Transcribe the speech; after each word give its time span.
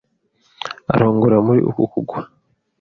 Arongora 0.93 1.37
muri 1.45 1.59
uku 1.69 1.83
kugwa. 1.91 2.19